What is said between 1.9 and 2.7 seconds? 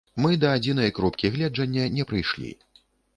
не прыйшлі.